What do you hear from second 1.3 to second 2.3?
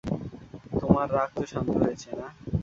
তো শান্ত হয়েছে, না?